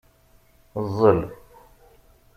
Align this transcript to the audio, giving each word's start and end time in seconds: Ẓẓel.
Ẓẓel. 0.85 1.21